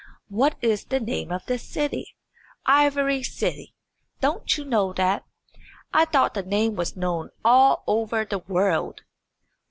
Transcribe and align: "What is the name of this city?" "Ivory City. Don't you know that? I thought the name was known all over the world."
"What 0.29 0.55
is 0.61 0.85
the 0.85 0.99
name 0.99 1.31
of 1.31 1.45
this 1.45 1.61
city?" 1.61 2.15
"Ivory 2.65 3.21
City. 3.21 3.75
Don't 4.19 4.57
you 4.57 4.65
know 4.65 4.93
that? 4.93 5.25
I 5.93 6.05
thought 6.05 6.33
the 6.33 6.41
name 6.41 6.75
was 6.75 6.97
known 6.97 7.29
all 7.45 7.83
over 7.85 8.25
the 8.25 8.39
world." 8.39 9.03